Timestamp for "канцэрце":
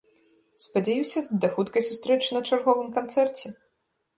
2.97-3.57